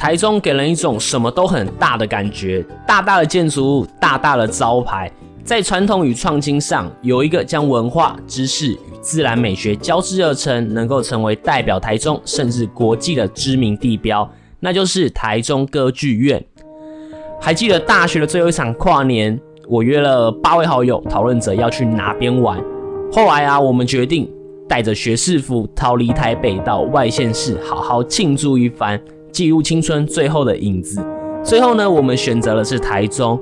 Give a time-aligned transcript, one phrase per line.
[0.00, 5.12] 台中给人一种什么都很大的感觉，大大的建筑物，大大的招牌，
[5.44, 14.26] 在传统与创新上有一个将文化、知识与自然美学交织而成，能够成为代表台中甚至国际的知名地标，
[14.58, 16.42] 那就是台中歌剧院。
[17.38, 19.38] 还记得大学的最后一场跨年，
[19.68, 22.58] 我约了八位好友讨论着要去哪边玩，
[23.12, 24.26] 后来啊，我们决定。
[24.66, 28.98] 带着学士服逃离台北，到外县市好好庆祝一番，
[29.32, 31.00] 记录青春最后的影子。
[31.42, 33.40] 最后呢，我们选择的是台中。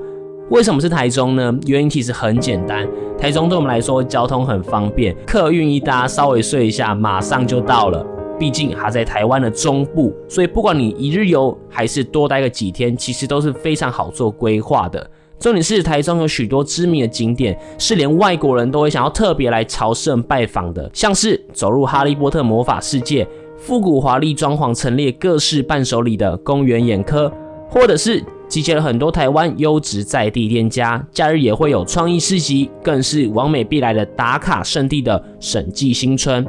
[0.50, 1.54] 为什么是台中呢？
[1.66, 8.06] 原因其实很简单，台中对我们来说交通很方便，客运一搭，稍微睡一下，马上就到了。
[8.38, 15.10] 毕竟还在台湾的中部，所以不管你一日游还是多待个几天，其实都是非常好做规划的。
[15.38, 23.26] 重点是台中有许多知名的景点，是连外国人都会想要特别来朝圣拜访的，像是走入哈利波特魔法世界、
[23.58, 27.30] 复古华丽装潢陈列各式伴手礼的公园眼科，
[27.68, 36.46] 或者是集结了很多台湾优质在地店家，假日也会有创意市集，更是网美必来的打卡圣地的审计新村。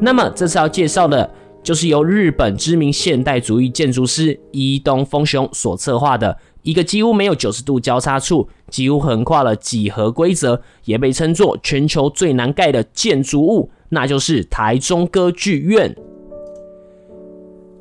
[0.00, 1.30] 那么这次要介绍的，
[1.62, 6.36] 就是由日本知名现代主义建筑师伊东丰雄所策划的。
[6.62, 15.96] 一个几乎没有九十度交叉处，几乎横跨了几何规则，也被称作全球最难盖的建筑物，那就是台中歌剧院。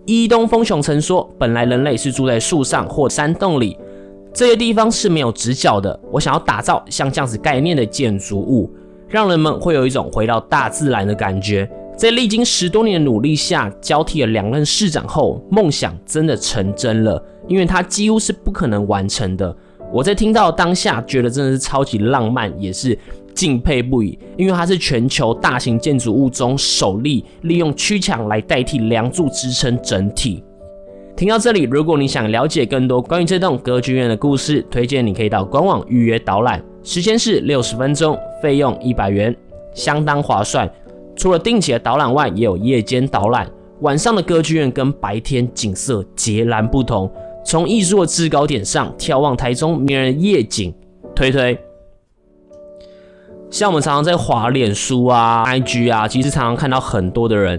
[0.07, 3.77] 伊东丰雄曾说：“本来人类是住在树上或山洞里，
[4.33, 5.99] 这些地方是没有直角的。
[6.09, 8.71] 我想要打造像这样子概念的建筑物，
[9.09, 17.21] 让人们会有一种回到大自然的感觉。”在历经十多年的努力下，交替了两任市长后，梦想真的成真了。
[17.45, 19.53] 因为它几乎是不可能完成的。
[19.91, 22.97] 我在听到当下，觉得真的是超级浪漫，也是
[23.33, 24.17] 敬佩不已。
[24.37, 30.43] 因为它是全球大型建筑物中首例利用曲墙来代替梁柱支撑整体。
[31.15, 39.35] 听到这里，如果你想了解更多关于这栋歌剧院的故事，推荐你可以到官网预约导览，时间是六十分钟，费用一百元，
[39.73, 40.69] 相当划算。
[41.15, 43.49] 除了定期的导览外，也有夜间导览。
[43.81, 47.11] 晚上的歌剧院跟白天景色截然不同，
[47.47, 50.75] 从艺术的制高点上眺望台中迷人的夜景，
[51.15, 51.57] 推推。
[53.49, 57.57] 像我们常常在滑脸书啊、IG 啊，其实常常看到很多的人，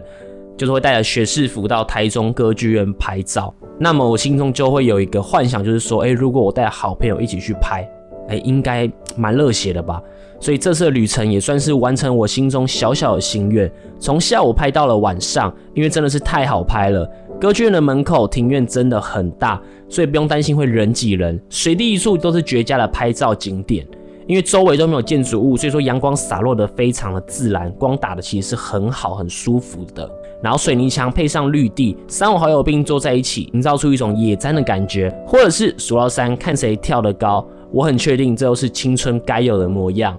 [0.59, 3.53] 就是会带着学士服到台中歌剧院拍照。
[3.81, 7.88] 那么我心中就会有一个幻想，就是说，诶，如果我带好朋友一起去拍，
[8.28, 10.03] 诶，应该蛮热血的吧。
[10.38, 13.72] 所以这次的旅程也算是完成我心中小小的心愿。
[13.98, 17.10] 从下午拍到了晚上，因为真的是太好拍了。
[17.41, 23.87] 歌剧院的门口庭院真的很大，所以不用担心会人挤人，随地一处都是绝佳的拍照景点。
[24.26, 30.10] 因为周围都没有建筑物，所以说阳光洒落得非常的自然，光打的其实是很好、很舒服的。
[30.43, 37.47] 然后水泥墙配上绿地，三五好友并坐在一起，营造出一种野餐的感觉，或者是数到三看谁跳得高。
[37.72, 40.19] 我很确定这都是青春该有的模样。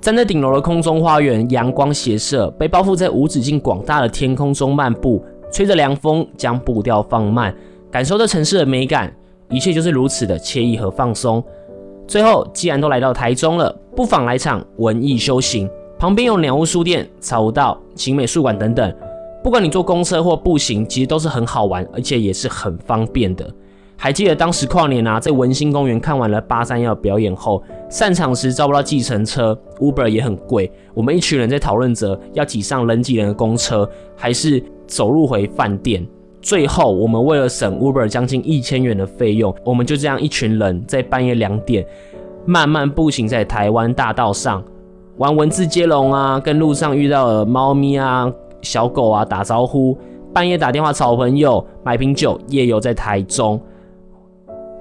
[0.00, 7.54] 站在顶楼的空中花园，阳光斜射，被包覆在无止境广大的天空中漫步，吹着凉风，将步调放慢，
[7.90, 9.12] 感受着城市的美感，
[9.50, 11.42] 一切就是如此的惬意和放松。
[12.06, 15.68] 最后，既然都来到台中了，不妨来场文艺修行。
[15.98, 18.94] 旁边有鸟屋书店、草悟道、晴美术馆等等，
[19.42, 23.50] 不管你坐公车或步行，其实都是很好玩，而且也是很方便的。
[23.96, 30.70] 还记得当时跨年啊，在文心公园看完了八三幺表演后，散场时招不到计程车，Uber 也很贵。
[30.92, 36.04] 我们一群人在讨论着要挤上人挤人的公车，还是走路回饭店。
[36.42, 41.86] 最后，我们为了省 Uber 将近一千元的费用，我们就这样一群人在半夜两点
[42.44, 44.62] 慢慢步行在台湾大道上，
[45.16, 48.30] 玩文字接龙啊，跟路上遇到的猫咪啊、
[48.62, 49.96] 小狗啊打招呼，
[50.32, 53.60] 半夜打电话找朋友，买瓶酒，夜游在台中。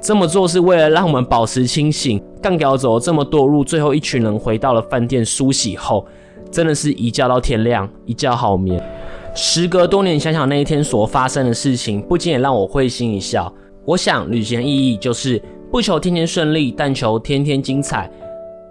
[0.06, 2.22] 这么做是为了让我们保持清醒。
[2.40, 6.06] 干譙走了这么多路，最后一群人回到了饭店梳洗后，
[6.52, 8.80] 真的是一觉到天亮，一觉好眠。
[9.34, 13.52] 时隔多年，想想那一天所发生的事情，不禁也让我会心一笑。
[13.84, 15.42] 我想，旅行意义就是
[15.72, 18.08] 不求天天顺利，但求天天精彩。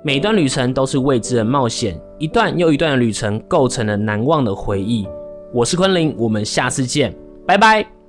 [0.04, 5.04] 每段旅程都是未知的冒险，一段又一段的旅程构成了难忘的回忆。
[5.52, 7.12] 我是昆凌，我们下次见，
[7.44, 8.03] 拜拜。